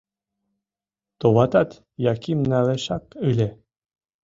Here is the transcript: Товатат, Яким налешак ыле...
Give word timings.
Товатат, 1.19 1.69
Яким 2.11 2.39
налешак 2.51 3.03
ыле... 3.29 3.47